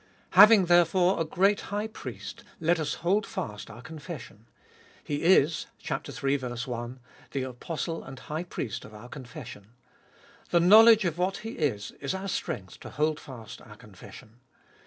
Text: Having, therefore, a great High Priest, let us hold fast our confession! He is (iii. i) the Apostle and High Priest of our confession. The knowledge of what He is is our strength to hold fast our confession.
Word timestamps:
Having, 0.31 0.65
therefore, 0.65 1.21
a 1.21 1.25
great 1.25 1.61
High 1.69 1.85
Priest, 1.85 2.43
let 2.59 2.79
us 2.79 2.95
hold 3.05 3.23
fast 3.23 3.69
our 3.69 3.83
confession! 3.83 4.47
He 5.03 5.21
is 5.21 5.67
(iii. 5.77 6.39
i) 6.41 6.91
the 7.29 7.43
Apostle 7.43 8.03
and 8.03 8.17
High 8.17 8.45
Priest 8.45 8.83
of 8.83 8.95
our 8.95 9.09
confession. 9.09 9.73
The 10.49 10.59
knowledge 10.59 11.05
of 11.05 11.19
what 11.19 11.37
He 11.45 11.51
is 11.51 11.91
is 12.01 12.15
our 12.15 12.29
strength 12.29 12.79
to 12.79 12.89
hold 12.89 13.19
fast 13.19 13.61
our 13.61 13.75
confession. 13.75 14.39